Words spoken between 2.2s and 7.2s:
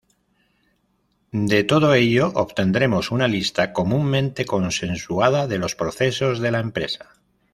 obtendremos una lista comúnmente consensuada de los procesos de la empresa.